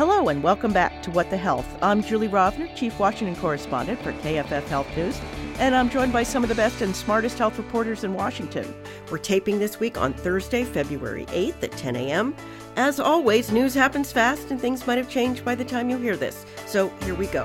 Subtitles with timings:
[0.00, 1.66] Hello and welcome back to What the Health.
[1.82, 5.20] I'm Julie Rovner, Chief Washington Correspondent for KFF Health News,
[5.58, 8.74] and I'm joined by some of the best and smartest health reporters in Washington.
[9.10, 12.34] We're taping this week on Thursday, February 8th at 10 a.m.
[12.76, 16.16] As always, news happens fast and things might have changed by the time you hear
[16.16, 16.46] this.
[16.64, 17.44] So here we go.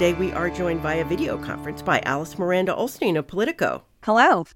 [0.00, 3.82] Today we are joined via video conference by Alice Miranda Ollstein of Politico.
[4.02, 4.46] Hello.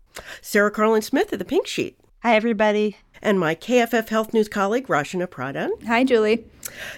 [0.41, 2.01] Sarah Karlin-Smith of The Pink Sheet.
[2.23, 2.97] Hi, everybody.
[3.21, 5.69] And my KFF Health News colleague, Rachana Pradhan.
[5.87, 6.47] Hi, Julie.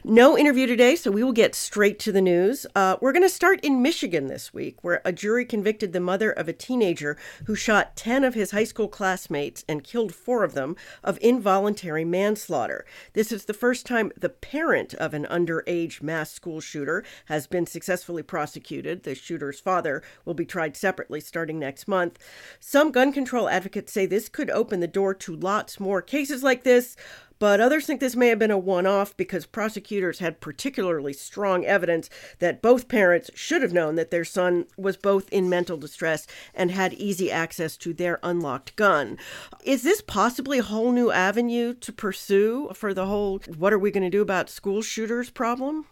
[0.04, 2.66] No interview today, so we will get straight to the news.
[2.74, 6.30] Uh, we're going to start in Michigan this week, where a jury convicted the mother
[6.30, 7.16] of a teenager
[7.46, 12.04] who shot 10 of his high school classmates and killed four of them of involuntary
[12.04, 12.84] manslaughter.
[13.12, 17.66] This is the first time the parent of an underage mass school shooter has been
[17.66, 19.02] successfully prosecuted.
[19.02, 22.18] The shooter's father will be tried separately starting next month.
[22.60, 26.62] Some gun control advocates say this could open the door to lots more cases like
[26.62, 26.96] this.
[27.38, 31.64] But others think this may have been a one off because prosecutors had particularly strong
[31.64, 36.26] evidence that both parents should have known that their son was both in mental distress
[36.54, 39.18] and had easy access to their unlocked gun.
[39.64, 43.90] Is this possibly a whole new avenue to pursue for the whole what are we
[43.90, 45.86] going to do about school shooters problem?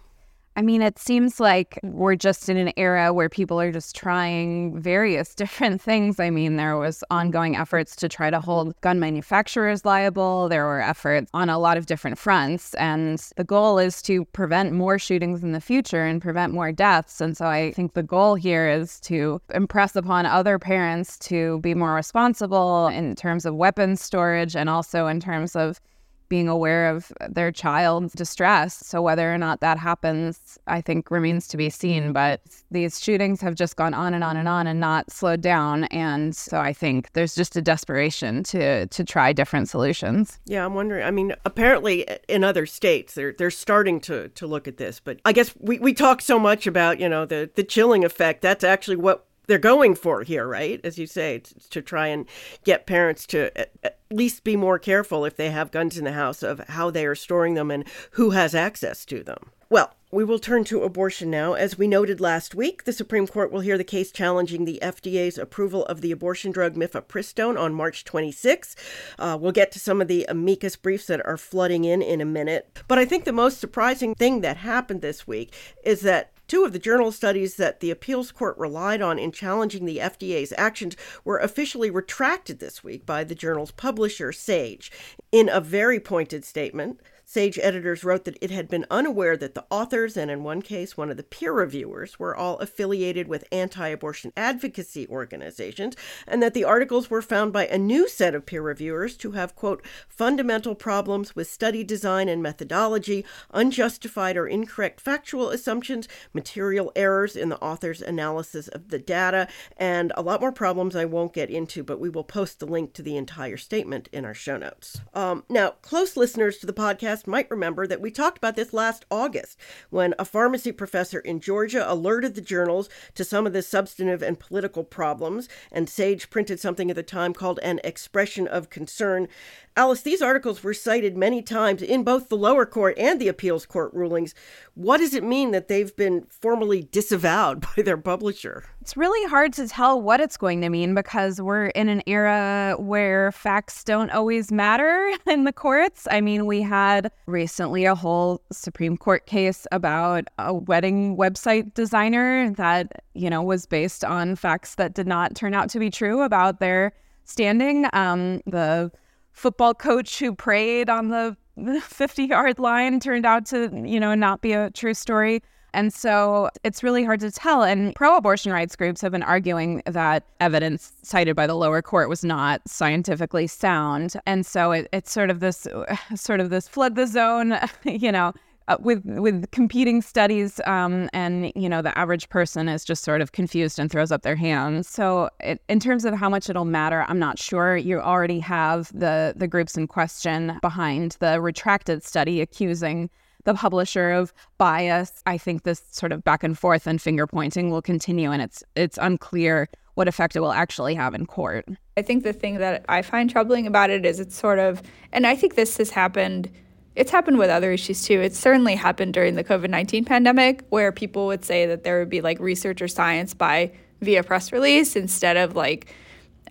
[0.56, 4.80] I mean, it seems like we're just in an era where people are just trying
[4.80, 6.20] various different things.
[6.20, 10.48] I mean, there was ongoing efforts to try to hold gun manufacturers liable.
[10.48, 12.74] There were efforts on a lot of different fronts.
[12.74, 17.20] And the goal is to prevent more shootings in the future and prevent more deaths.
[17.20, 21.74] And so I think the goal here is to impress upon other parents to be
[21.74, 25.80] more responsible in terms of weapons storage and also in terms of
[26.28, 28.74] being aware of their child's distress.
[28.74, 32.12] So, whether or not that happens, I think remains to be seen.
[32.12, 35.84] But these shootings have just gone on and on and on and not slowed down.
[35.84, 40.38] And so, I think there's just a desperation to to try different solutions.
[40.44, 41.04] Yeah, I'm wondering.
[41.04, 45.00] I mean, apparently uh, in other states, they're they're starting to to look at this.
[45.00, 48.42] But I guess we, we talk so much about you know the the chilling effect.
[48.42, 50.80] That's actually what they're going for here, right?
[50.84, 52.26] As you say, to, to try and
[52.64, 56.42] get parents to at least be more careful if they have guns in the house
[56.42, 59.50] of how they are storing them and who has access to them.
[59.70, 61.54] Well, we will turn to abortion now.
[61.54, 65.38] As we noted last week, the Supreme Court will hear the case challenging the FDA's
[65.38, 68.76] approval of the abortion drug mifepristone on March 26.
[69.18, 72.24] Uh, we'll get to some of the amicus briefs that are flooding in in a
[72.24, 72.78] minute.
[72.86, 75.52] But I think the most surprising thing that happened this week
[75.82, 79.86] is that Two of the journal studies that the appeals court relied on in challenging
[79.86, 84.92] the FDA's actions were officially retracted this week by the journal's publisher, Sage.
[85.32, 87.00] In a very pointed statement,
[87.34, 90.96] Sage editors wrote that it had been unaware that the authors, and in one case,
[90.96, 95.96] one of the peer reviewers, were all affiliated with anti abortion advocacy organizations,
[96.28, 99.56] and that the articles were found by a new set of peer reviewers to have,
[99.56, 107.34] quote, fundamental problems with study design and methodology, unjustified or incorrect factual assumptions, material errors
[107.34, 111.50] in the author's analysis of the data, and a lot more problems I won't get
[111.50, 115.00] into, but we will post the link to the entire statement in our show notes.
[115.14, 118.72] Um, now, close listeners to the podcast podcast might remember that we talked about this
[118.72, 119.58] last August
[119.90, 124.38] when a pharmacy professor in Georgia alerted the journals to some of the substantive and
[124.38, 129.28] political problems, and Sage printed something at the time called An Expression of Concern.
[129.76, 133.66] Alice, these articles were cited many times in both the lower court and the appeals
[133.66, 134.32] court rulings.
[134.74, 138.64] What does it mean that they've been formally disavowed by their publisher?
[138.80, 142.76] It's really hard to tell what it's going to mean because we're in an era
[142.78, 146.06] where facts don't always matter in the courts.
[146.10, 152.50] I mean, we had recently a whole Supreme Court case about a wedding website designer
[152.50, 156.22] that, you know, was based on facts that did not turn out to be true
[156.22, 156.92] about their
[157.24, 157.86] standing.
[157.92, 158.90] Um, the
[159.32, 161.36] football coach who prayed on the
[161.82, 165.42] 50 yard line turned out to, you know, not be a true story.
[165.74, 167.62] And so it's really hard to tell.
[167.62, 172.08] And pro abortion rights groups have been arguing that evidence cited by the lower court
[172.08, 174.14] was not scientifically sound.
[174.24, 175.66] And so it, it's sort of this,
[176.14, 178.32] sort of this flood the zone, you know,
[178.66, 183.20] uh, with with competing studies, um, and you know the average person is just sort
[183.20, 184.88] of confused and throws up their hands.
[184.88, 187.76] So, it, in terms of how much it'll matter, I'm not sure.
[187.76, 193.10] You already have the the groups in question behind the retracted study accusing
[193.44, 195.22] the publisher of bias.
[195.26, 198.62] I think this sort of back and forth and finger pointing will continue, and it's
[198.74, 201.66] it's unclear what effect it will actually have in court.
[201.96, 204.82] I think the thing that I find troubling about it is it's sort of,
[205.12, 206.50] and I think this has happened
[206.96, 208.20] it's happened with other issues too.
[208.20, 212.10] It's certainly happened during the COVID 19 pandemic where people would say that there would
[212.10, 215.92] be like research or science by via press release instead of like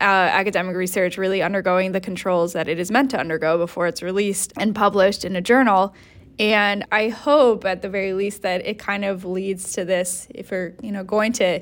[0.01, 4.01] uh, academic research really undergoing the controls that it is meant to undergo before it's
[4.01, 5.94] released and published in a journal.
[6.39, 10.51] And I hope at the very least that it kind of leads to this if
[10.51, 11.62] you're, you know, going to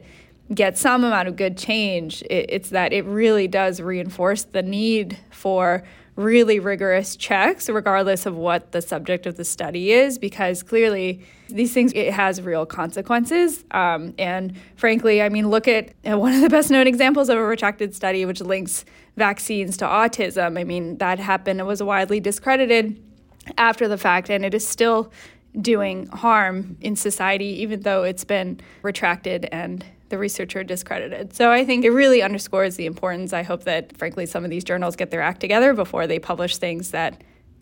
[0.53, 5.17] get some amount of good change, it, it's that it really does reinforce the need
[5.29, 5.83] for
[6.17, 11.73] really rigorous checks, regardless of what the subject of the study is, because clearly these
[11.73, 13.63] things it has real consequences.
[13.71, 17.43] Um, and frankly, I mean, look at one of the best known examples of a
[17.43, 18.83] retracted study, which links
[19.15, 20.59] vaccines to autism.
[20.59, 21.59] I mean, that happened.
[21.59, 23.01] It was widely discredited
[23.57, 25.11] after the fact, and it is still
[25.59, 31.33] doing harm in society, even though it's been retracted and the researcher discredited.
[31.33, 33.33] So I think it really underscores the importance.
[33.33, 36.57] I hope that, frankly, some of these journals get their act together before they publish
[36.57, 37.21] things that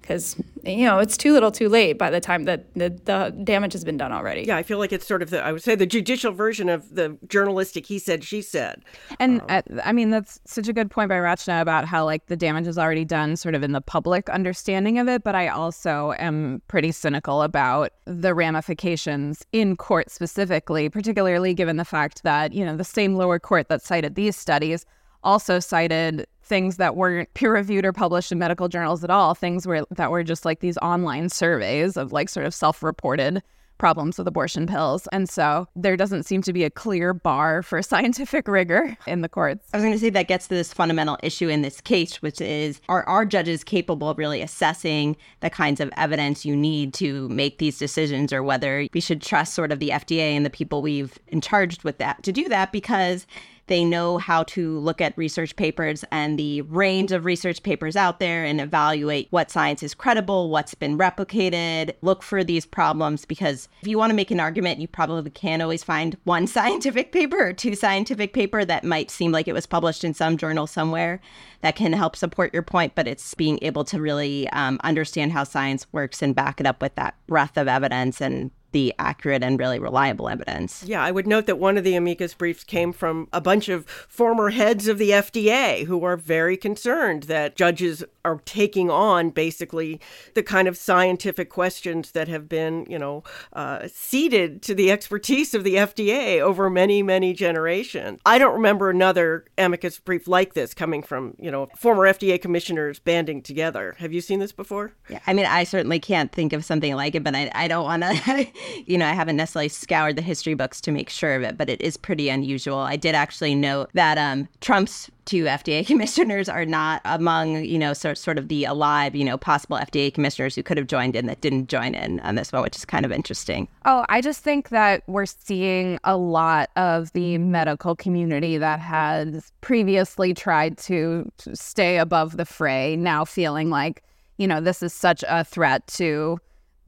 [0.09, 3.73] because you know it's too little too late by the time that the, the, damage
[3.73, 4.41] has been done already.
[4.41, 6.95] Yeah i feel like it's sort of the i would say the judicial version of
[6.95, 8.83] the journalistic he said she said.
[9.19, 12.25] And um, uh, i mean that's such a good point by rachna about how like
[12.25, 15.47] the damage is already done sort of in the public understanding of it but i
[15.47, 22.51] also am pretty cynical about the ramifications in court specifically particularly given the fact that
[22.51, 24.85] you know the same lower court that cited these studies
[25.23, 29.65] also cited things that weren't peer reviewed or published in medical journals at all, things
[29.91, 33.41] that were just like these online surveys of like sort of self reported
[33.79, 35.07] problems with abortion pills.
[35.11, 39.29] And so there doesn't seem to be a clear bar for scientific rigor in the
[39.29, 39.67] courts.
[39.73, 42.39] I was going to say that gets to this fundamental issue in this case, which
[42.39, 47.27] is are our judges capable of really assessing the kinds of evidence you need to
[47.29, 50.81] make these decisions or whether we should trust sort of the FDA and the people
[50.81, 53.25] we've in charged with that to do that because
[53.69, 58.19] they know how to look at research papers and the range of research papers out
[58.19, 63.25] there and evaluate what science is credible, what's been replicated, look for these problems.
[63.25, 67.12] Because if you want to make an argument, you probably can't always find one scientific
[67.12, 70.68] paper or two scientific paper that might seem like it was published in some journal
[70.68, 71.21] somewhere
[71.62, 75.44] that can help support your point, but it's being able to really um, understand how
[75.44, 79.60] science works and back it up with that breadth of evidence and the accurate and
[79.60, 80.83] really reliable evidence.
[80.86, 83.88] Yeah, I would note that one of the amicus briefs came from a bunch of
[83.88, 90.00] former heads of the FDA who are very concerned that judges are taking on basically
[90.33, 93.24] the kind of scientific questions that have been, you know,
[93.54, 98.19] uh, ceded to the expertise of the FDA over many, many generations.
[98.25, 103.00] I don't remember another amicus brief like this coming from, you know, former FDA commissioners
[103.00, 103.95] banding together.
[104.00, 104.94] Have you seen this before?
[105.10, 107.86] Yeah, I mean, I certainly can't think of something like it, but I, I don't
[107.86, 108.48] want to
[108.86, 111.69] you know, I haven't necessarily scoured the history books to make sure of it, but
[111.69, 112.80] it is pretty unusual.
[112.80, 117.93] I did actually note that um, Trump's two FDA commissioners are not among, you know,
[117.93, 121.27] sort, sort of the alive, you know, possible FDA commissioners who could have joined in
[121.27, 123.67] that didn't join in on this one, which is kind of interesting.
[123.85, 129.51] Oh, I just think that we're seeing a lot of the medical community that has
[129.61, 134.03] previously tried to stay above the fray now feeling like,
[134.37, 136.39] you know, this is such a threat to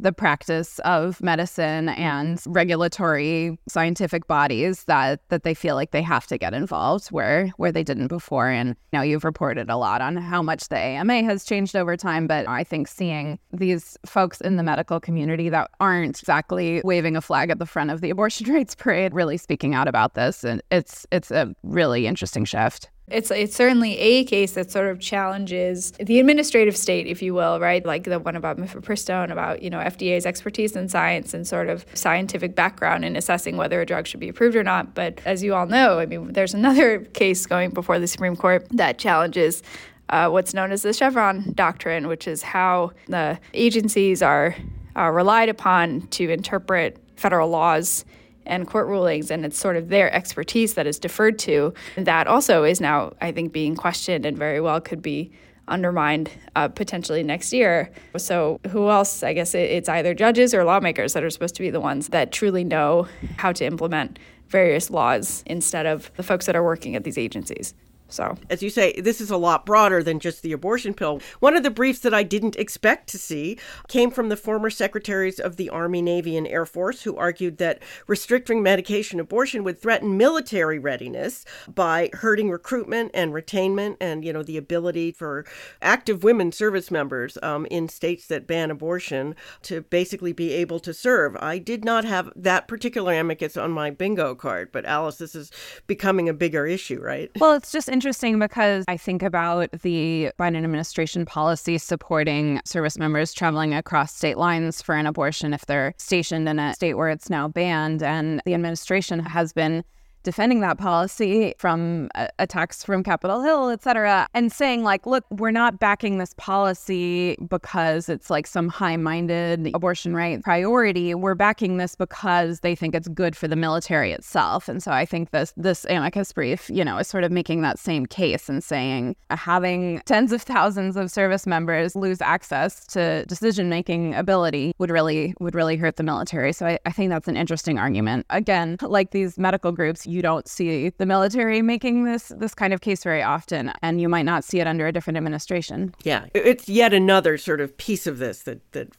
[0.02, 2.02] the practice of medicine mm-hmm.
[2.02, 7.48] and regulatory scientific bodies that that they feel like they have to get involved where
[7.58, 8.50] where they didn't before.
[8.50, 12.28] And now you've reported a lot on how much the AMA has changed over time
[12.28, 17.22] but I think seeing these folks in the medical community that aren't exactly waving a
[17.22, 20.44] flag at the front of the abortion rights parade really speaking out about this.
[20.44, 25.00] And it's it's a really interesting shift it's it's certainly a case that sort of
[25.00, 27.86] challenges the administrative state, if you will, right?
[27.86, 31.86] Like the one about mifepristone, about you know FDA's expertise in science and sort of
[31.94, 34.96] scientific background in assessing whether a drug should be approved or not.
[34.96, 38.68] But as you all know, I mean, there's another case going before the Supreme Court
[38.72, 39.64] that challenges
[40.10, 44.56] uh, what's known as the Chevron doctrine, which is how the agencies are
[44.96, 48.04] uh, relied upon to interpret federal laws
[48.46, 51.74] and court rulings, and it's sort of their expertise that is deferred to.
[51.98, 55.32] That also is now, I think, being questioned and very well could be
[55.68, 57.92] undermined uh, potentially next year.
[58.18, 59.24] So, who else?
[59.24, 62.32] I guess it's either judges or lawmakers that are supposed to be the ones that
[62.32, 63.08] truly know
[63.38, 64.20] how to implement
[64.50, 67.74] various laws instead of the folks that are working at these agencies.
[68.12, 71.22] So, as you say, this is a lot broader than just the abortion pill.
[71.40, 75.40] One of the briefs that I didn't expect to see came from the former secretaries
[75.40, 80.18] of the Army, Navy, and Air Force, who argued that restricting medication abortion would threaten
[80.18, 85.46] military readiness by hurting recruitment and retainment, and you know the ability for
[85.82, 90.94] active women service members um, in states that ban abortion to basically be able to
[90.94, 91.38] serve.
[91.38, 95.50] I did not have that particular amicus on my bingo card, but Alice, this is
[95.88, 97.32] becoming a bigger issue, right?
[97.40, 98.01] Well, it's just interesting
[98.40, 104.82] because I think about the Biden administration policy supporting service members traveling across state lines
[104.82, 108.04] for an abortion if they're stationed in a state where it's now banned.
[108.04, 109.84] And the administration has been
[110.24, 115.26] defending that policy from uh, attacks from Capitol Hill, et cetera, and saying, like, look,
[115.32, 121.16] we're not backing this policy because it's like some high minded abortion right priority.
[121.16, 124.68] We're backing this because they think it's good for the military itself.
[124.68, 127.80] And so I think this, this amicus brief, you know, is sort of making that
[127.80, 133.70] same case and saying having tens of thousands of service members lose access to decision
[133.70, 136.54] making ability would really, would really hurt the military.
[136.54, 138.26] So I, I think that's an interesting argument.
[138.30, 142.82] Again, like these medical groups, you don't see the military making this this kind of
[142.82, 145.96] case very often, and you might not see it under a different administration.
[146.04, 148.90] Yeah, it's yet another sort of piece of this that that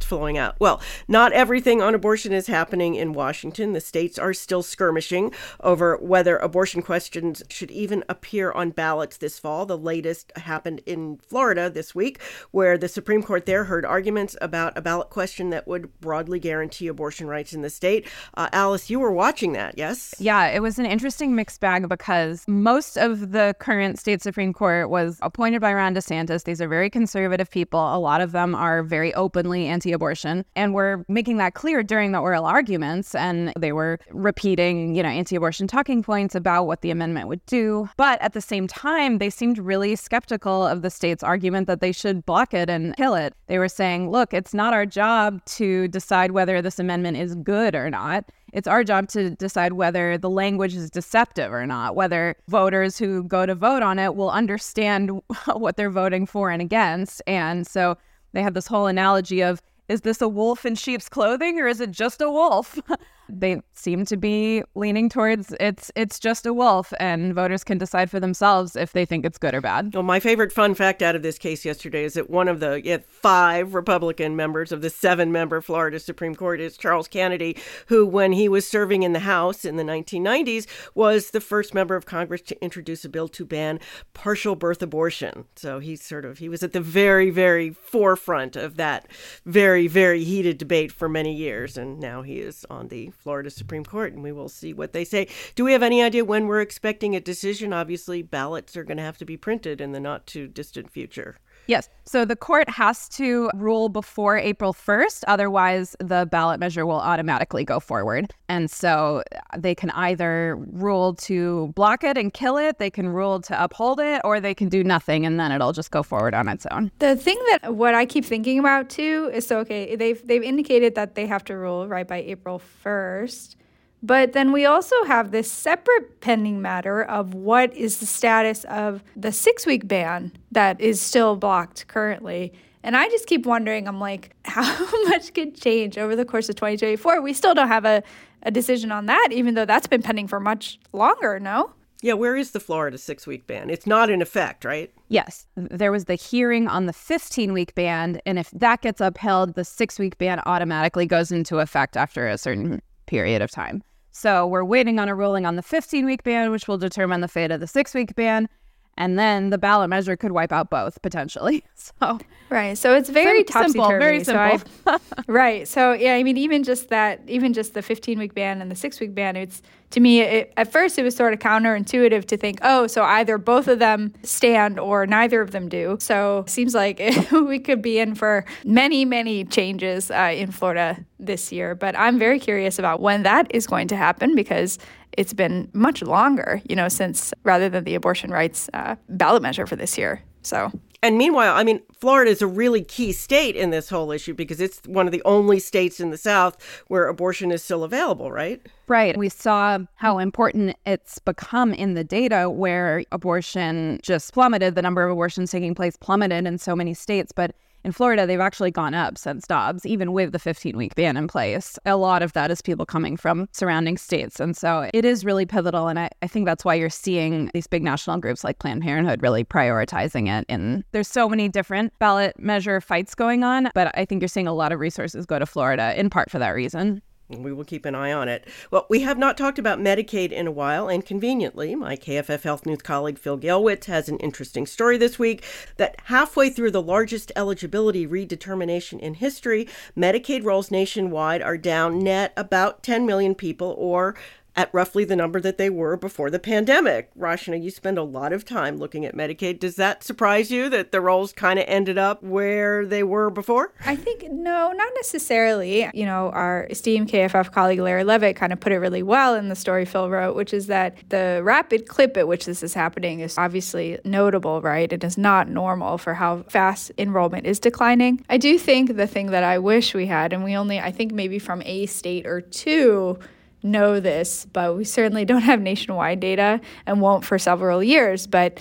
[0.00, 0.56] flowing out.
[0.58, 3.74] Well, not everything on abortion is happening in Washington.
[3.74, 9.38] The states are still skirmishing over whether abortion questions should even appear on ballots this
[9.38, 9.66] fall.
[9.66, 14.76] The latest happened in Florida this week, where the Supreme Court there heard arguments about
[14.76, 18.08] a ballot question that would broadly guarantee abortion rights in the state.
[18.34, 20.16] Uh, Alice, you were watching that, yes?
[20.18, 24.90] Yeah, it was an interesting mixed bag because most of the current state Supreme Court
[24.90, 26.42] was appointed by Ron DeSantis.
[26.42, 27.94] These are very conservative people.
[27.94, 32.12] A lot of them are very openly anti abortion and were making that clear during
[32.12, 33.14] the oral arguments.
[33.14, 37.44] And they were repeating, you know, anti abortion talking points about what the amendment would
[37.46, 37.88] do.
[37.96, 41.92] But at the same time, they seemed really skeptical of the state's argument that they
[41.92, 43.34] should block it and kill it.
[43.46, 47.74] They were saying, look, it's not our job to decide whether this amendment is good
[47.74, 48.30] or not.
[48.52, 53.24] It's our job to decide whether the language is deceptive or not, whether voters who
[53.24, 55.10] go to vote on it will understand
[55.46, 57.22] what they're voting for and against.
[57.26, 57.96] And so
[58.32, 61.80] they had this whole analogy of is this a wolf in sheep's clothing or is
[61.80, 62.78] it just a wolf?
[63.38, 68.10] they seem to be leaning towards it's it's just a wolf and voters can decide
[68.10, 69.94] for themselves if they think it's good or bad.
[69.94, 73.02] Well, my favorite fun fact out of this case yesterday is that one of the
[73.08, 77.56] five Republican members of the seven member Florida Supreme Court is Charles Canady,
[77.86, 81.96] who, when he was serving in the House in the 1990s, was the first member
[81.96, 83.80] of Congress to introduce a bill to ban
[84.14, 85.44] partial birth abortion.
[85.56, 89.06] So he's sort of he was at the very, very forefront of that
[89.44, 91.76] very, very heated debate for many years.
[91.76, 95.04] And now he is on the Florida Supreme Court, and we will see what they
[95.04, 95.28] say.
[95.54, 97.72] Do we have any idea when we're expecting a decision?
[97.72, 101.36] Obviously, ballots are going to have to be printed in the not too distant future.
[101.70, 101.88] Yes.
[102.04, 105.22] So the court has to rule before April 1st.
[105.28, 108.34] Otherwise, the ballot measure will automatically go forward.
[108.48, 109.22] And so
[109.56, 114.00] they can either rule to block it and kill it, they can rule to uphold
[114.00, 116.90] it, or they can do nothing and then it'll just go forward on its own.
[116.98, 120.96] The thing that what I keep thinking about too is so okay, they've they've indicated
[120.96, 123.54] that they have to rule right by April 1st.
[124.02, 129.02] But then we also have this separate pending matter of what is the status of
[129.14, 132.52] the six week ban that is still blocked currently.
[132.82, 136.56] And I just keep wondering, I'm like, how much could change over the course of
[136.56, 137.20] 2024?
[137.20, 138.02] We still don't have a,
[138.42, 141.72] a decision on that, even though that's been pending for much longer, no?
[142.02, 143.68] Yeah, where is the Florida six week ban?
[143.68, 144.90] It's not in effect, right?
[145.08, 145.46] Yes.
[145.54, 148.20] There was the hearing on the 15 week ban.
[148.24, 152.38] And if that gets upheld, the six week ban automatically goes into effect after a
[152.38, 153.82] certain period of time.
[154.12, 157.28] So we're waiting on a ruling on the 15 week ban, which will determine the
[157.28, 158.48] fate of the six week ban
[158.96, 161.64] and then the ballot measure could wipe out both potentially.
[162.00, 162.18] So
[162.50, 164.60] right, so it's very Sim- simple, very simple.
[164.84, 168.60] So right, so yeah, I mean, even just that, even just the 15 week ban
[168.60, 171.38] and the six week ban, it's to me it, at first it was sort of
[171.38, 175.96] counterintuitive to think, oh, so either both of them stand or neither of them do.
[176.00, 177.00] So it seems like
[177.32, 181.74] we could be in for many, many changes uh, in Florida this year.
[181.74, 184.78] But I'm very curious about when that is going to happen because
[185.20, 189.66] it's been much longer, you know, since rather than the abortion rights uh, ballot measure
[189.66, 190.22] for this year.
[190.40, 190.72] So.
[191.02, 194.62] And meanwhile, I mean, Florida is a really key state in this whole issue because
[194.62, 196.56] it's one of the only states in the South
[196.88, 198.62] where abortion is still available, right?
[198.88, 199.14] Right.
[199.14, 205.02] We saw how important it's become in the data where abortion just plummeted, the number
[205.04, 207.30] of abortions taking place plummeted in so many states.
[207.30, 211.16] But in Florida, they've actually gone up since Dobbs, even with the 15 week ban
[211.16, 211.78] in place.
[211.86, 214.40] A lot of that is people coming from surrounding states.
[214.40, 215.88] And so it is really pivotal.
[215.88, 219.22] And I, I think that's why you're seeing these big national groups like Planned Parenthood
[219.22, 220.44] really prioritizing it.
[220.48, 224.46] And there's so many different ballot measure fights going on, but I think you're seeing
[224.46, 227.02] a lot of resources go to Florida in part for that reason.
[227.38, 228.46] We will keep an eye on it.
[228.70, 232.66] Well, we have not talked about Medicaid in a while, and conveniently, my KFF Health
[232.66, 235.44] News colleague Phil Galewitz has an interesting story this week
[235.76, 242.32] that halfway through the largest eligibility redetermination in history, Medicaid rolls nationwide are down net
[242.36, 244.16] about 10 million people, or
[244.56, 247.10] at roughly the number that they were before the pandemic.
[247.14, 249.60] Rachna, you spend a lot of time looking at Medicaid.
[249.60, 253.72] Does that surprise you that the rolls kind of ended up where they were before?
[253.84, 255.88] I think, no, not necessarily.
[255.94, 259.48] You know, our esteemed KFF colleague Larry Levitt kind of put it really well in
[259.48, 263.20] the story Phil wrote, which is that the rapid clip at which this is happening
[263.20, 264.92] is obviously notable, right?
[264.92, 268.24] It is not normal for how fast enrollment is declining.
[268.28, 271.12] I do think the thing that I wish we had, and we only, I think
[271.12, 273.18] maybe from a state or two,
[273.62, 278.26] know this, but we certainly don't have nationwide data and won't for several years.
[278.26, 278.58] But,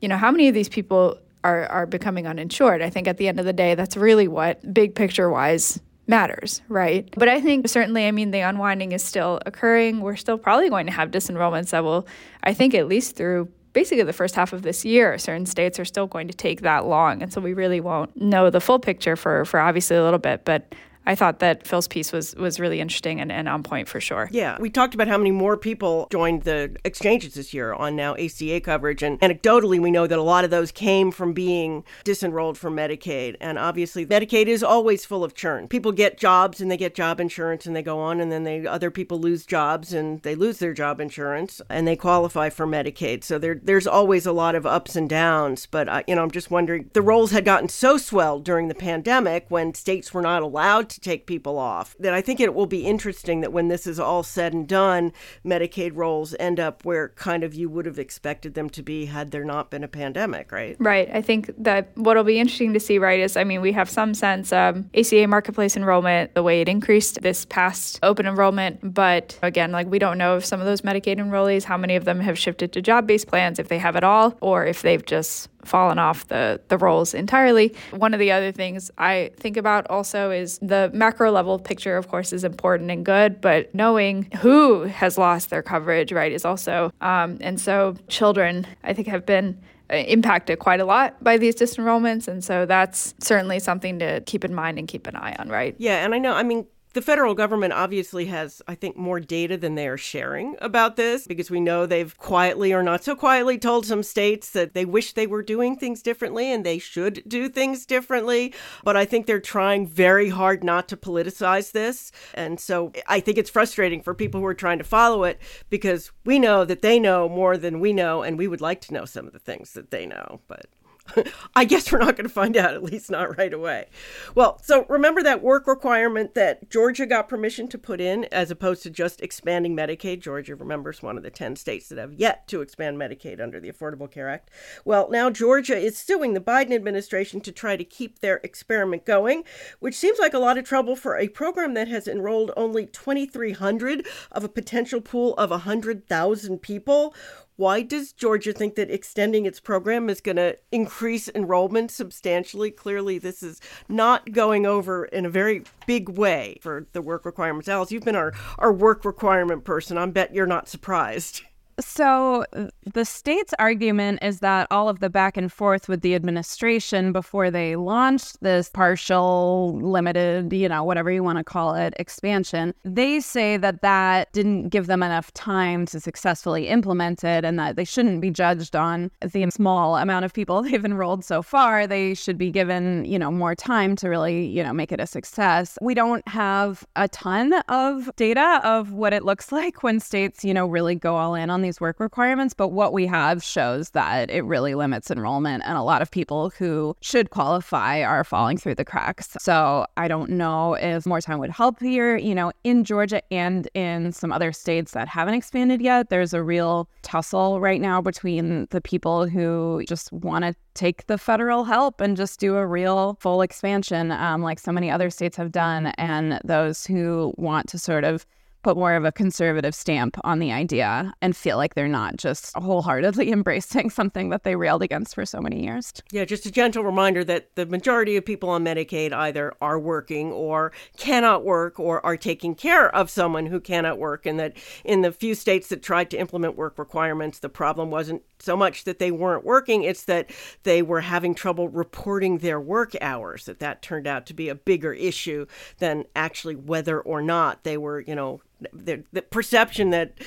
[0.00, 2.82] you know, how many of these people are, are becoming uninsured?
[2.82, 6.62] I think at the end of the day, that's really what big picture wise matters,
[6.68, 7.08] right?
[7.16, 10.00] But I think certainly, I mean, the unwinding is still occurring.
[10.00, 12.06] We're still probably going to have disenrollments that will,
[12.42, 15.16] I think, at least through basically the first half of this year.
[15.18, 17.22] Certain states are still going to take that long.
[17.22, 20.44] And so we really won't know the full picture for, for obviously a little bit.
[20.44, 20.74] But
[21.06, 24.28] I thought that Phil's piece was was really interesting and, and on point for sure.
[24.30, 28.14] Yeah, we talked about how many more people joined the exchanges this year on now
[28.14, 32.56] ACA coverage, and anecdotally, we know that a lot of those came from being disenrolled
[32.56, 35.68] from Medicaid, and obviously, Medicaid is always full of churn.
[35.68, 38.66] People get jobs and they get job insurance and they go on, and then they
[38.66, 43.24] other people lose jobs and they lose their job insurance and they qualify for Medicaid.
[43.24, 45.66] So there there's always a lot of ups and downs.
[45.66, 48.74] But I, you know, I'm just wondering the rolls had gotten so swelled during the
[48.74, 51.96] pandemic when states were not allowed to take people off.
[51.98, 55.12] That I think it will be interesting that when this is all said and done,
[55.44, 59.30] Medicaid rolls end up where kind of you would have expected them to be had
[59.30, 60.76] there not been a pandemic, right?
[60.78, 61.08] Right.
[61.12, 64.14] I think that what'll be interesting to see, right, is I mean, we have some
[64.14, 69.72] sense um, ACA marketplace enrollment, the way it increased this past open enrollment, but again,
[69.72, 72.38] like we don't know if some of those Medicaid enrollees, how many of them have
[72.38, 75.98] shifted to job based plans, if they have at all, or if they've just fallen
[75.98, 77.74] off the, the rolls entirely.
[77.90, 82.08] One of the other things I think about also is the macro level picture, of
[82.08, 86.92] course, is important and good, but knowing who has lost their coverage, right, is also,
[87.00, 91.54] um, and so children, I think, have been uh, impacted quite a lot by these
[91.54, 92.28] disenrollments.
[92.28, 95.74] And so that's certainly something to keep in mind and keep an eye on, right?
[95.78, 96.04] Yeah.
[96.04, 99.74] And I know, I mean, the federal government obviously has, I think, more data than
[99.74, 103.86] they are sharing about this because we know they've quietly or not so quietly told
[103.86, 107.86] some states that they wish they were doing things differently and they should do things
[107.86, 108.52] differently.
[108.84, 112.12] But I think they're trying very hard not to politicize this.
[112.34, 116.12] And so I think it's frustrating for people who are trying to follow it because
[116.24, 119.04] we know that they know more than we know and we would like to know
[119.04, 120.40] some of the things that they know.
[120.48, 120.66] But
[121.56, 123.88] I guess we're not going to find out, at least not right away.
[124.34, 128.82] Well, so remember that work requirement that Georgia got permission to put in as opposed
[128.84, 130.20] to just expanding Medicaid?
[130.20, 133.60] Georgia, remember, is one of the 10 states that have yet to expand Medicaid under
[133.60, 134.50] the Affordable Care Act.
[134.84, 139.44] Well, now Georgia is suing the Biden administration to try to keep their experiment going,
[139.80, 144.06] which seems like a lot of trouble for a program that has enrolled only 2,300
[144.30, 147.14] of a potential pool of 100,000 people.
[147.62, 152.72] Why does Georgia think that extending its program is going to increase enrollment substantially?
[152.72, 157.68] Clearly, this is not going over in a very big way for the work requirements.
[157.68, 159.96] Alice, you've been our, our work requirement person.
[159.96, 161.42] I bet you're not surprised.
[161.80, 162.44] So,
[162.92, 167.50] the state's argument is that all of the back and forth with the administration before
[167.50, 173.20] they launched this partial, limited, you know, whatever you want to call it, expansion, they
[173.20, 177.84] say that that didn't give them enough time to successfully implement it and that they
[177.84, 181.86] shouldn't be judged on the small amount of people they've enrolled so far.
[181.86, 185.06] They should be given, you know, more time to really, you know, make it a
[185.06, 185.78] success.
[185.80, 190.52] We don't have a ton of data of what it looks like when states, you
[190.52, 194.30] know, really go all in on these work requirements, but what we have shows that
[194.30, 198.74] it really limits enrollment, and a lot of people who should qualify are falling through
[198.74, 199.36] the cracks.
[199.40, 202.16] So I don't know if more time would help here.
[202.16, 206.42] You know, in Georgia and in some other states that haven't expanded yet, there's a
[206.42, 212.00] real tussle right now between the people who just want to take the federal help
[212.00, 215.86] and just do a real full expansion, um, like so many other states have done,
[215.98, 218.26] and those who want to sort of
[218.62, 222.54] put more of a conservative stamp on the idea and feel like they're not just
[222.56, 225.92] wholeheartedly embracing something that they railed against for so many years.
[226.10, 230.32] Yeah, just a gentle reminder that the majority of people on Medicaid either are working
[230.32, 234.26] or cannot work or are taking care of someone who cannot work.
[234.26, 238.22] And that in the few states that tried to implement work requirements, the problem wasn't
[238.38, 240.30] so much that they weren't working, it's that
[240.64, 244.54] they were having trouble reporting their work hours, that that turned out to be a
[244.54, 245.46] bigger issue
[245.78, 248.40] than actually whether or not they were, you know,
[248.72, 250.18] the, the, perception that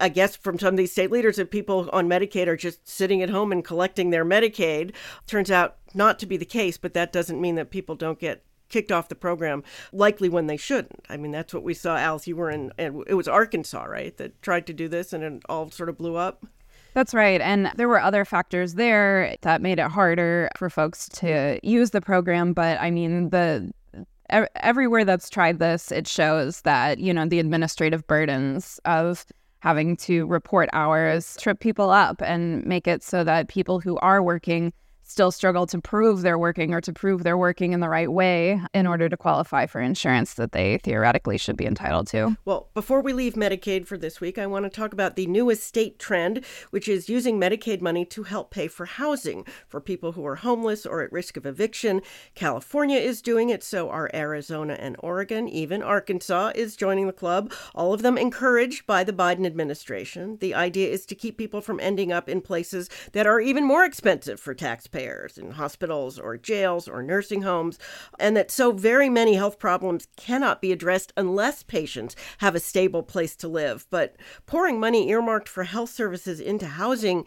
[0.00, 3.22] I guess from some of these state leaders that people on Medicaid are just sitting
[3.22, 4.92] at home and collecting their Medicaid
[5.26, 8.44] turns out not to be the case, but that doesn't mean that people don't get
[8.68, 11.04] kicked off the program likely when they shouldn't.
[11.08, 12.26] I mean, that's what we saw, Alice.
[12.26, 15.42] You were in, and it was Arkansas, right, that tried to do this and it
[15.48, 16.44] all sort of blew up?
[16.94, 17.40] That's right.
[17.40, 22.00] And there were other factors there that made it harder for folks to use the
[22.00, 22.52] program.
[22.52, 23.72] But I mean, the
[24.56, 29.26] everywhere that's tried this, it shows that, you know, the administrative burdens of
[29.60, 34.22] having to report hours trip people up and make it so that people who are
[34.22, 34.72] working
[35.12, 38.58] still struggle to prove they're working or to prove they're working in the right way
[38.72, 42.36] in order to qualify for insurance that they theoretically should be entitled to.
[42.46, 45.64] Well, before we leave Medicaid for this week, I want to talk about the newest
[45.64, 50.24] state trend, which is using Medicaid money to help pay for housing for people who
[50.24, 52.00] are homeless or at risk of eviction.
[52.34, 55.46] California is doing it, so are Arizona and Oregon.
[55.46, 60.38] Even Arkansas is joining the club, all of them encouraged by the Biden administration.
[60.40, 63.84] The idea is to keep people from ending up in places that are even more
[63.84, 67.78] expensive for taxpayers in hospitals or jails or nursing homes,
[68.18, 73.02] and that so very many health problems cannot be addressed unless patients have a stable
[73.02, 73.86] place to live.
[73.90, 77.24] But pouring money earmarked for health services into housing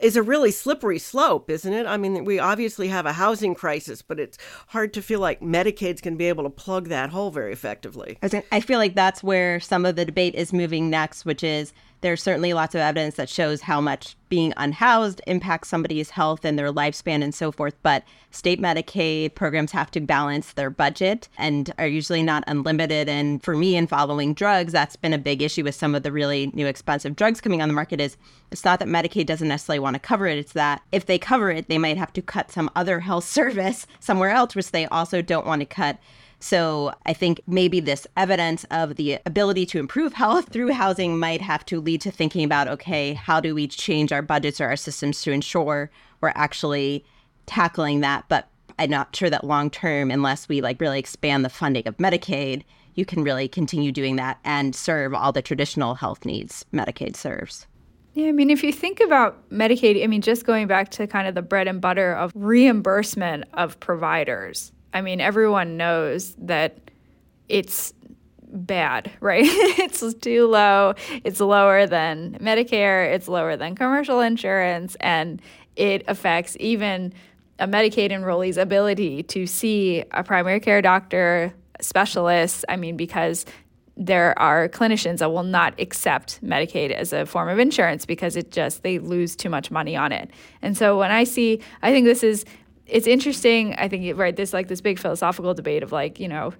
[0.00, 1.86] is a really slippery slope, isn't it?
[1.86, 6.00] I mean, we obviously have a housing crisis, but it's hard to feel like Medicaid's
[6.00, 8.18] going to be able to plug that hole very effectively.
[8.22, 12.22] I feel like that's where some of the debate is moving next, which is there's
[12.22, 16.72] certainly lots of evidence that shows how much being unhoused impacts somebody's health and their
[16.72, 17.74] lifespan and so forth.
[17.82, 23.08] But state Medicaid programs have to balance their budget and are usually not unlimited.
[23.08, 26.12] And for me, in following drugs, that's been a big issue with some of the
[26.12, 28.00] really new expensive drugs coming on the market.
[28.00, 28.16] Is
[28.50, 31.50] it's not that Medicaid doesn't necessarily want to cover it; it's that if they cover
[31.50, 35.22] it, they might have to cut some other health service somewhere else, which they also
[35.22, 35.98] don't want to cut
[36.42, 41.40] so I think maybe this evidence of the ability to improve health through housing might
[41.40, 44.76] have to lead to thinking about okay, how do we change our budgets or our
[44.76, 47.04] systems to ensure we're actually
[47.46, 48.24] tackling that?
[48.28, 51.96] But I'm not sure that long term, unless we like really expand the funding of
[51.98, 57.14] Medicaid, you can really continue doing that and serve all the traditional health needs Medicaid
[57.14, 57.68] serves.
[58.14, 61.28] Yeah, I mean, if you think about Medicaid, I mean, just going back to kind
[61.28, 66.78] of the bread and butter of reimbursement of providers, I mean, everyone knows that
[67.48, 67.92] it's
[68.48, 69.44] bad, right?
[69.44, 70.94] it's too low.
[71.24, 75.40] It's lower than Medicare, it's lower than commercial insurance, and
[75.76, 77.12] it affects even
[77.58, 82.64] a Medicaid enrollee's ability to see a primary care doctor, specialist.
[82.68, 83.46] I mean, because
[83.96, 88.50] there are clinicians that will not accept Medicaid as a form of insurance because it
[88.50, 90.30] just they lose too much money on it.
[90.62, 92.44] And so when I see I think this is
[92.86, 93.74] it's interesting.
[93.74, 94.34] I think right.
[94.34, 96.52] There's like this big philosophical debate of like, you know,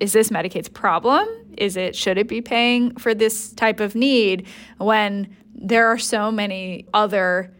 [0.00, 1.28] is this Medicaid's problem?
[1.56, 4.46] Is it should it be paying for this type of need
[4.78, 7.54] when there are so many other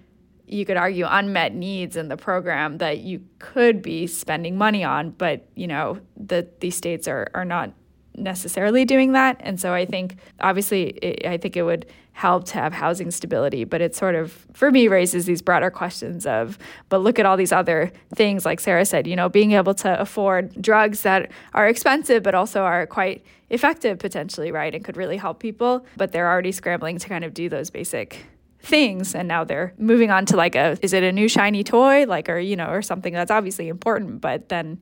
[0.46, 5.10] you could argue unmet needs in the program that you could be spending money on,
[5.10, 7.72] but you know, the these states are are not
[8.16, 9.36] necessarily doing that.
[9.40, 13.64] And so I think, obviously, it, I think it would help to have housing stability,
[13.64, 17.36] but it sort of, for me, raises these broader questions of, but look at all
[17.36, 21.66] these other things, like Sarah said, you know, being able to afford drugs that are
[21.66, 24.74] expensive, but also are quite effective potentially, right?
[24.74, 28.26] And could really help people, but they're already scrambling to kind of do those basic
[28.62, 32.04] things and now they're moving on to like a is it a new shiny toy
[32.04, 34.78] like or you know or something that's obviously important but then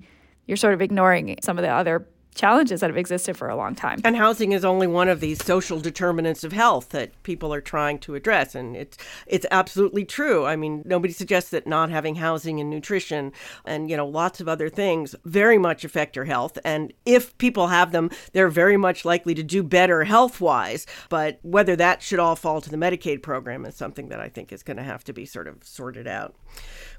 [0.46, 2.04] you're sort of ignoring some of the other
[2.38, 4.00] challenges that have existed for a long time.
[4.04, 7.98] And housing is only one of these social determinants of health that people are trying
[8.00, 8.96] to address and it's
[9.26, 10.46] it's absolutely true.
[10.46, 13.32] I mean, nobody suggests that not having housing and nutrition
[13.64, 17.68] and you know lots of other things very much affect your health and if people
[17.68, 22.36] have them, they're very much likely to do better health-wise, but whether that should all
[22.36, 25.12] fall to the Medicaid program is something that I think is going to have to
[25.12, 26.34] be sort of sorted out.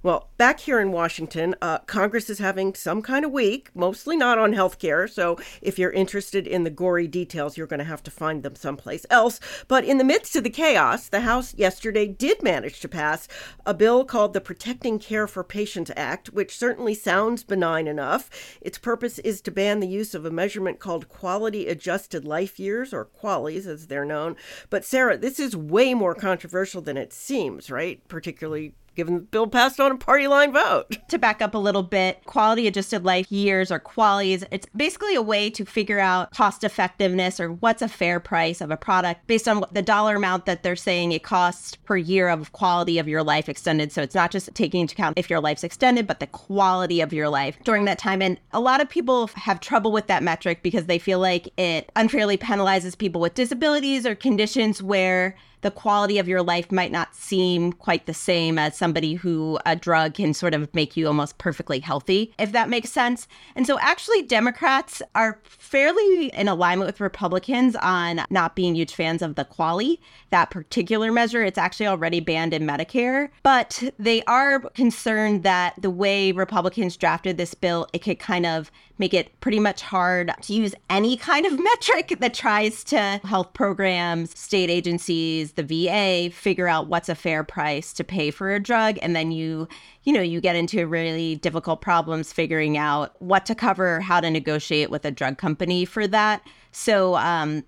[0.02, 4.38] Well, back here in Washington, uh, Congress is having some kind of week, mostly not
[4.38, 5.10] on health care.
[5.10, 8.56] So if you're interested in the gory details, you're going to have to find them
[8.56, 9.42] someplace else.
[9.68, 13.28] But in the midst of the chaos, the House yesterday did manage to pass
[13.66, 18.30] a bill called the Protecting Care for Patients Act, which certainly sounds benign enough.
[18.62, 22.94] Its purpose is to ban the use of a measurement called quality adjusted life years,
[22.94, 24.38] or QALYs as they're known.
[24.70, 28.08] But Sarah, this is way more controversial than it seems, right?
[28.08, 30.98] Particularly given the bill passed on a party line vote.
[31.08, 35.22] To back up a little bit, quality adjusted life years or QALYs, it's basically a
[35.22, 39.48] way to figure out cost effectiveness or what's a fair price of a product based
[39.48, 43.24] on the dollar amount that they're saying it costs per year of quality of your
[43.24, 43.94] life extended.
[43.94, 47.14] So it's not just taking into account if your life's extended, but the quality of
[47.14, 48.22] your life during that time.
[48.22, 51.90] And a lot of people have trouble with that metric because they feel like it
[51.96, 57.16] unfairly penalizes people with disabilities or conditions where the quality of your life might not
[57.16, 61.38] seem quite the same as somebody who a drug can sort of make you almost
[61.38, 63.28] perfectly healthy, if that makes sense.
[63.56, 69.22] And so, actually, Democrats are fairly in alignment with Republicans on not being huge fans
[69.22, 71.44] of the QALY, that particular measure.
[71.44, 77.38] It's actually already banned in Medicare, but they are concerned that the way Republicans drafted
[77.38, 81.46] this bill, it could kind of make it pretty much hard to use any kind
[81.46, 87.16] of metric that tries to health programs, state agencies, the VA figure out what's a
[87.16, 89.68] fair price to pay for a drug and then you
[90.04, 94.30] you know, you get into really difficult problems figuring out what to cover, how to
[94.32, 96.42] negotiate with a drug company for that.
[96.72, 97.64] So, um,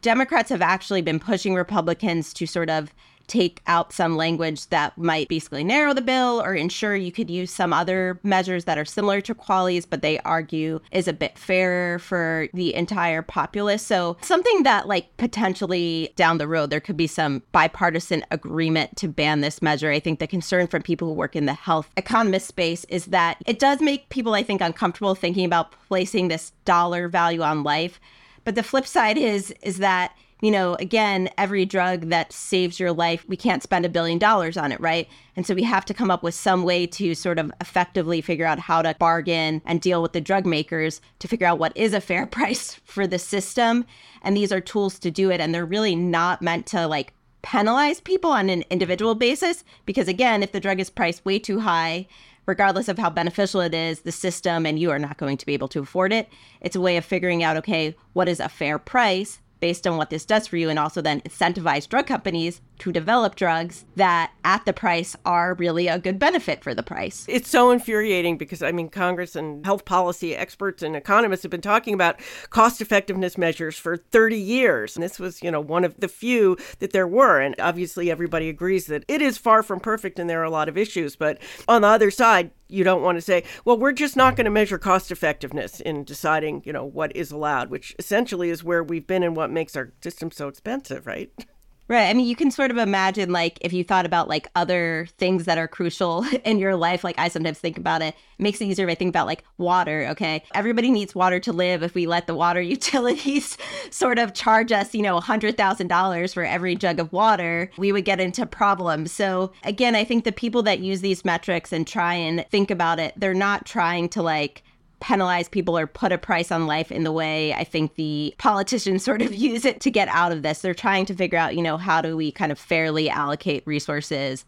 [0.00, 2.92] Democrats have actually been pushing Republicans to sort of
[3.26, 7.50] take out some language that might basically narrow the bill or ensure you could use
[7.50, 11.98] some other measures that are similar to QALYs, but they argue is a bit fairer
[11.98, 13.82] for the entire populace.
[13.82, 19.08] So something that like potentially down the road there could be some bipartisan agreement to
[19.08, 19.90] ban this measure.
[19.90, 23.38] I think the concern from people who work in the health economist space is that
[23.46, 28.00] it does make people I think uncomfortable thinking about placing this dollar value on life.
[28.44, 32.92] But the flip side is is that you know, again, every drug that saves your
[32.92, 35.08] life, we can't spend a billion dollars on it, right?
[35.36, 38.44] And so we have to come up with some way to sort of effectively figure
[38.44, 41.94] out how to bargain and deal with the drug makers to figure out what is
[41.94, 43.86] a fair price for the system.
[44.20, 45.40] And these are tools to do it.
[45.40, 50.42] And they're really not meant to like penalize people on an individual basis because, again,
[50.42, 52.06] if the drug is priced way too high,
[52.44, 55.54] regardless of how beneficial it is, the system and you are not going to be
[55.54, 56.28] able to afford it.
[56.60, 60.10] It's a way of figuring out, okay, what is a fair price based on what
[60.10, 64.64] this does for you and also then incentivize drug companies to develop drugs that at
[64.64, 67.24] the price are really a good benefit for the price.
[67.28, 71.60] It's so infuriating because I mean Congress and health policy experts and economists have been
[71.60, 74.96] talking about cost effectiveness measures for 30 years.
[74.96, 78.48] And this was, you know, one of the few that there were and obviously everybody
[78.48, 81.40] agrees that it is far from perfect and there are a lot of issues, but
[81.68, 84.50] on the other side, you don't want to say, well, we're just not going to
[84.50, 89.06] measure cost effectiveness in deciding, you know, what is allowed, which essentially is where we've
[89.06, 91.30] been and what makes our system so expensive, right?
[91.86, 92.08] Right.
[92.08, 95.44] I mean, you can sort of imagine, like, if you thought about like other things
[95.44, 98.64] that are crucial in your life, like I sometimes think about it, it makes it
[98.64, 100.06] easier if I think about like water.
[100.10, 100.42] Okay.
[100.54, 101.82] Everybody needs water to live.
[101.82, 103.58] If we let the water utilities
[103.90, 108.18] sort of charge us, you know, $100,000 for every jug of water, we would get
[108.18, 109.12] into problems.
[109.12, 112.98] So, again, I think the people that use these metrics and try and think about
[112.98, 114.62] it, they're not trying to like,
[115.04, 119.04] penalize people or put a price on life in the way I think the politicians
[119.04, 120.62] sort of use it to get out of this.
[120.62, 124.46] They're trying to figure out, you know, how do we kind of fairly allocate resources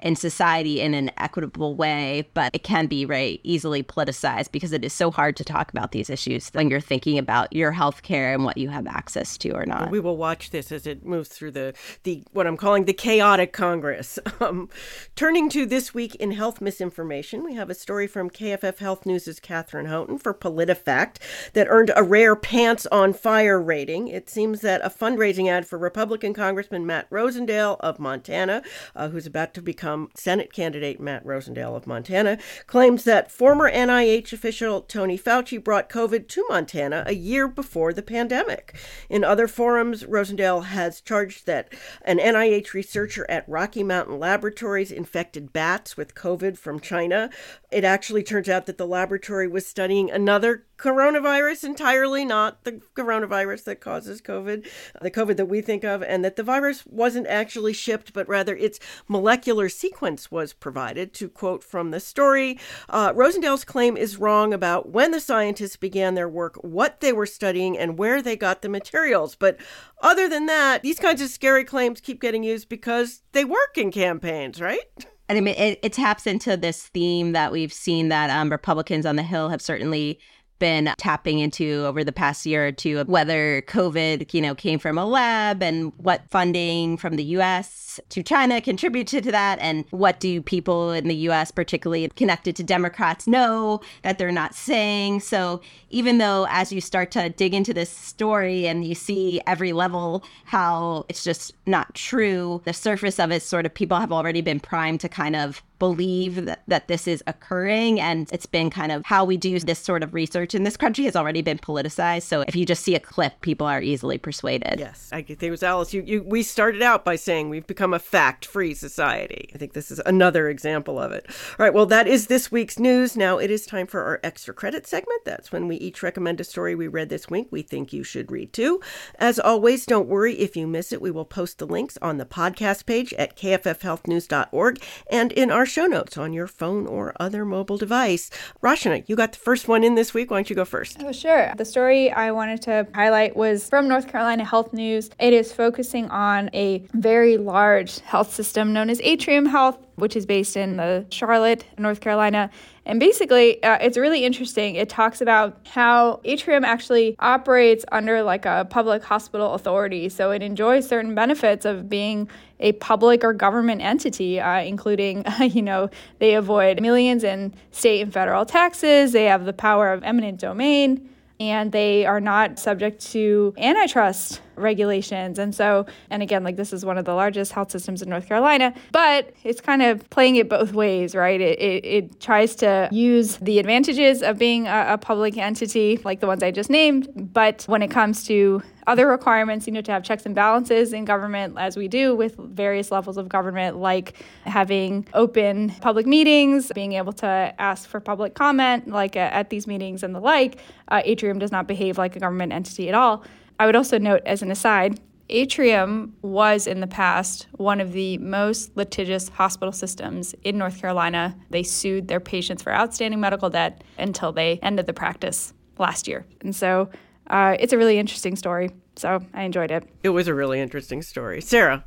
[0.00, 4.84] in society in an equitable way, but it can be very easily politicized because it
[4.84, 8.34] is so hard to talk about these issues when you're thinking about your health care
[8.34, 9.90] and what you have access to or not.
[9.90, 13.52] We will watch this as it moves through the, the what I'm calling the chaotic
[13.52, 14.18] Congress.
[14.40, 14.68] Um,
[15.14, 19.40] turning to this week in health misinformation, we have a story from KFF Health News'
[19.40, 21.16] Katheryn Houghton for PolitiFact
[21.52, 24.08] that earned a rare pants on fire rating.
[24.08, 28.62] It seems that a fundraising ad for Republican Congressman Matt Rosendale of Montana,
[28.96, 29.83] uh, who's about to become
[30.14, 36.28] Senate candidate Matt Rosendale of Montana claims that former NIH official Tony Fauci brought COVID
[36.28, 38.74] to Montana a year before the pandemic.
[39.08, 45.52] In other forums, Rosendale has charged that an NIH researcher at Rocky Mountain Laboratories infected
[45.52, 47.30] bats with COVID from China.
[47.70, 53.64] It actually turns out that the laboratory was studying another coronavirus entirely, not the coronavirus
[53.64, 54.66] that causes COVID,
[55.00, 58.56] the COVID that we think of, and that the virus wasn't actually shipped, but rather
[58.56, 61.12] its molecular sequence was provided.
[61.14, 62.58] To quote from the story,
[62.88, 67.26] uh, Rosendale's claim is wrong about when the scientists began their work, what they were
[67.26, 69.34] studying, and where they got the materials.
[69.34, 69.58] But
[70.02, 73.90] other than that, these kinds of scary claims keep getting used because they work in
[73.90, 74.80] campaigns, right?
[75.28, 79.06] And I mean, it, it taps into this theme that we've seen that um, Republicans
[79.06, 80.18] on the Hill have certainly
[80.64, 84.78] been tapping into over the past year or two of whether COVID, you know, came
[84.78, 89.84] from a lab and what funding from the US to China contributed to that and
[89.90, 95.20] what do people in the US particularly connected to Democrats know that they're not saying.
[95.20, 99.74] So even though as you start to dig into this story and you see every
[99.74, 104.40] level how it's just not true, the surface of it sort of people have already
[104.40, 108.00] been primed to kind of believe that, that this is occurring.
[108.00, 111.04] And it's been kind of how we do this sort of research in this country
[111.04, 112.22] has already been politicized.
[112.22, 114.78] So if you just see a clip, people are easily persuaded.
[114.78, 115.08] Yes.
[115.12, 115.94] I think it was Alice.
[115.94, 119.50] You, you, we started out by saying we've become a fact free society.
[119.54, 121.26] I think this is another example of it.
[121.28, 121.74] All right.
[121.74, 123.16] Well, that is this week's news.
[123.16, 125.24] Now it is time for our extra credit segment.
[125.24, 128.30] That's when we each recommend a story we read this week we think you should
[128.30, 128.80] read too.
[129.18, 131.00] As always, don't worry if you miss it.
[131.00, 135.86] We will post the links on the podcast page at kffhealthnews.org and in our show
[135.86, 138.30] notes on your phone or other mobile device.
[138.62, 140.30] Rachna, you got the first one in this week.
[140.30, 140.96] Why don't you go first?
[141.00, 141.52] Oh, sure.
[141.56, 145.10] The story I wanted to highlight was from North Carolina Health News.
[145.18, 150.26] It is focusing on a very large health system known as Atrium Health, which is
[150.26, 152.50] based in the Charlotte, North Carolina.
[152.86, 154.74] And basically, uh, it's really interesting.
[154.74, 160.08] It talks about how Atrium actually operates under like a public hospital authority.
[160.08, 162.28] So it enjoys certain benefits of being
[162.60, 168.12] a public or government entity, uh, including, you know, they avoid millions in state and
[168.12, 171.08] federal taxes, they have the power of eminent domain
[171.40, 175.38] and they are not subject to antitrust regulations.
[175.38, 178.26] And so, and again, like this is one of the largest health systems in North
[178.28, 181.40] Carolina, but it's kind of playing it both ways, right?
[181.40, 186.20] It, it, it tries to use the advantages of being a, a public entity, like
[186.20, 189.92] the ones I just named, but when it comes to other requirements, you know, to
[189.92, 194.14] have checks and balances in government, as we do with various levels of government, like
[194.44, 200.02] having open public meetings, being able to ask for public comment, like at these meetings
[200.02, 200.58] and the like.
[200.88, 203.24] Uh, Atrium does not behave like a government entity at all.
[203.58, 208.18] I would also note, as an aside, Atrium was in the past one of the
[208.18, 211.34] most litigious hospital systems in North Carolina.
[211.50, 216.26] They sued their patients for outstanding medical debt until they ended the practice last year.
[216.42, 216.90] And so
[217.28, 218.70] uh, it's a really interesting story.
[218.96, 219.88] So I enjoyed it.
[220.02, 221.40] It was a really interesting story.
[221.40, 221.84] Sarah.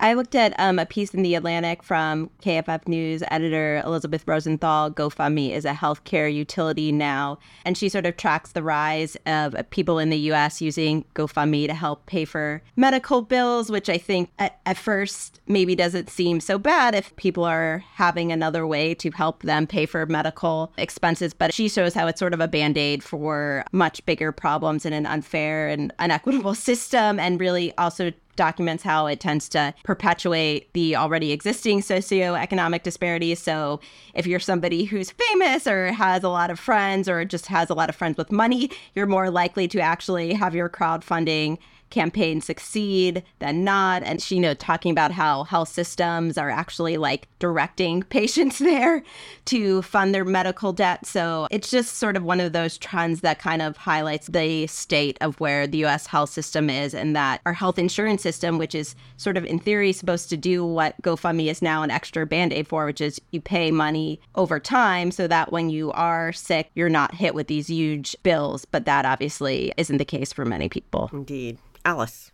[0.00, 4.92] I looked at um, a piece in The Atlantic from KFF News editor Elisabeth Rosenthal.
[4.92, 7.38] GoFundMe is a healthcare utility now.
[7.64, 11.74] And she sort of tracks the rise of people in the US using GoFundMe to
[11.74, 16.58] help pay for medical bills, which I think at, at first maybe doesn't seem so
[16.58, 21.34] bad if people are having another way to help them pay for medical expenses.
[21.34, 24.92] But she shows how it's sort of a band aid for much bigger problems in
[24.92, 30.96] an unfair and unequitable system, and really also documents how it tends to perpetuate the
[30.96, 33.38] already existing socioeconomic disparities.
[33.38, 33.80] So
[34.14, 37.74] if you're somebody who's famous or has a lot of friends or just has a
[37.74, 41.58] lot of friends with money, you're more likely to actually have your crowdfunding
[41.90, 44.02] campaign succeed than not.
[44.02, 49.02] And she, you know, talking about how health systems are actually like directing patients there
[49.46, 51.06] to fund their medical debt.
[51.06, 55.18] So it's just sort of one of those trends that kind of highlights the state
[55.20, 58.94] of where the US health system is and that our health insurance system, which is
[59.16, 62.68] sort of in theory supposed to do what GoFundMe is now an extra band aid
[62.68, 66.88] for, which is you pay money over time so that when you are sick, you're
[66.88, 68.64] not hit with these huge bills.
[68.64, 71.10] But that obviously isn't the case for many people.
[71.12, 71.58] Indeed.
[71.88, 72.32] Alice.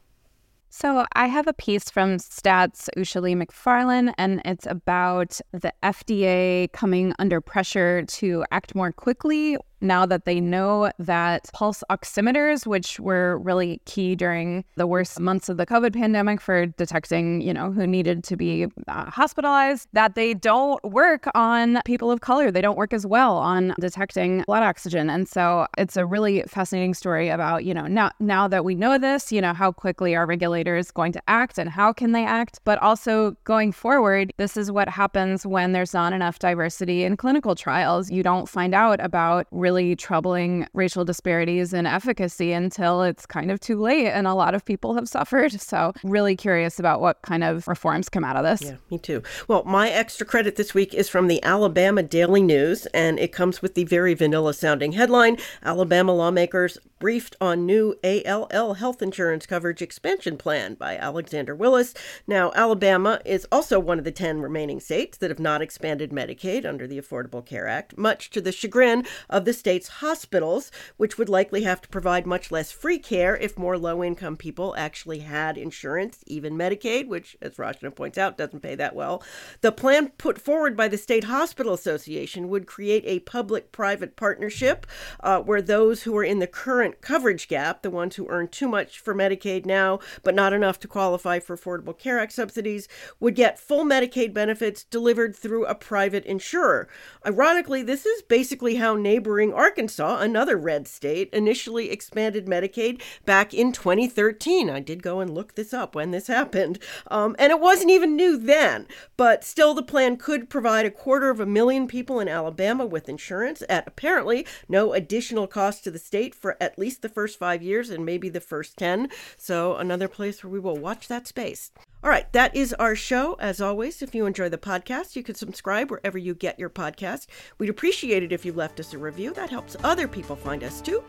[0.69, 7.15] So I have a piece from Stat's Ushali McFarlane, and it's about the FDA coming
[7.21, 13.39] under pressure to act more quickly now that they know that pulse oximeters, which were
[13.39, 17.87] really key during the worst months of the COVID pandemic for detecting, you know, who
[17.87, 22.51] needed to be uh, hospitalized, that they don't work on people of color.
[22.51, 25.11] They don't work as well on detecting blood oxygen.
[25.11, 28.99] And so it's a really fascinating story about, you know, now now that we know
[28.99, 32.61] this, you know, how quickly are regulators going to act and how can they act,
[32.65, 37.55] but also going forward, this is what happens when there's not enough diversity in clinical
[37.55, 38.11] trials.
[38.11, 43.51] You don't find out about really really troubling racial disparities in efficacy until it's kind
[43.51, 45.53] of too late and a lot of people have suffered.
[45.65, 48.69] So, really curious about what kind of reforms come out of this.
[48.69, 49.23] Yeah, me too.
[49.49, 53.63] Well, my extra credit this week is from the Alabama Daily News, and it comes
[53.63, 59.83] with the very vanilla sounding headline Alabama lawmakers briefed on new ALL health insurance coverage
[59.83, 61.93] expansion plan by Alexander Willis.
[62.27, 66.65] Now, Alabama is also one of the 10 remaining states that have not expanded Medicaid
[66.65, 71.29] under the Affordable Care Act, much to the chagrin of the state's hospitals, which would
[71.29, 75.59] likely have to provide much less free care if more low income people actually had
[75.59, 79.23] insurance, even Medicaid, which, as Rachna points out, doesn't pay that well.
[79.61, 84.87] The plan put forward by the State Hospital Association would create a public private partnership
[85.21, 88.69] uh, where those who are in the current coverage gap, the ones who earn too
[88.69, 92.89] much for Medicaid now, but not enough to qualify for Affordable Care Act subsidies,
[93.21, 96.89] would get full Medicaid benefits delivered through a private insurer.
[97.27, 103.73] Ironically, this is basically how neighboring Arkansas, another red state, initially expanded Medicaid back in
[103.73, 104.71] 2013.
[104.71, 106.79] I did go and look this up when this happened.
[107.09, 111.31] Um, and it wasn't even new then, but still, the plan could provide a quarter
[111.31, 115.99] of a million people in Alabama with insurance at apparently no additional cost to the
[115.99, 119.09] state for at least the first five years and maybe the first 10.
[119.37, 121.71] So, another place where we will watch that space.
[122.03, 123.35] All right, that is our show.
[123.41, 127.27] As always, if you enjoy the podcast, you can subscribe wherever you get your podcast.
[127.59, 129.33] We'd appreciate it if you left us a review.
[129.33, 131.03] That helps other people find us too.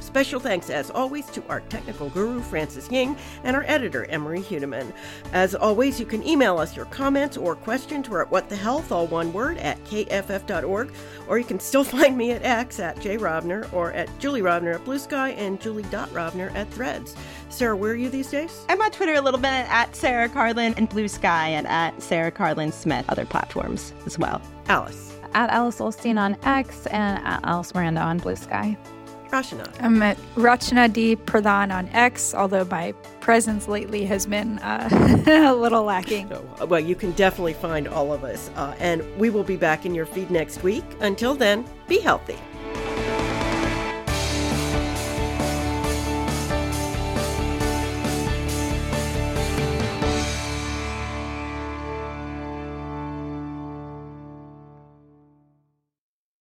[0.00, 4.92] Special thanks, as always, to our technical guru, Francis Ying, and our editor, Emmarie Huetteman.
[5.32, 8.08] As always, you can email us your comments or questions.
[8.08, 10.92] We're at What the Health, all one word, at kff.org,
[11.28, 14.84] or you can still find me at X at jrovner or at Julie Rovner at
[14.84, 17.16] Blue Sky and julie.rovner at Threads.
[17.48, 18.64] Sarah, where are you these days?
[18.68, 22.32] I'm on Twitter a little bit at Sarah Karlin and Blue Sky and at Sarah
[22.32, 24.40] Karlin Smith, other platforms as well.
[24.68, 25.12] Alice.
[25.34, 28.76] At Alice Ollstein on X and at Alice Miranda on Blue Sky.
[29.34, 29.68] Rachana.
[29.80, 31.16] I'm at Rachana D.
[31.16, 34.88] Pradhan on X, although my presence lately has been uh,
[35.26, 36.28] a little lacking.
[36.28, 38.48] So, well, you can definitely find all of us.
[38.54, 40.84] Uh, and we will be back in your feed next week.
[41.00, 42.38] Until then, be healthy.